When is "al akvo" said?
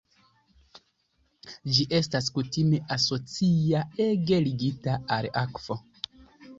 5.21-5.83